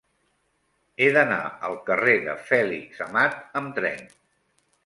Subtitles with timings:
[1.01, 1.37] He d'anar
[1.69, 4.05] al carrer de Fèlix Amat amb tren.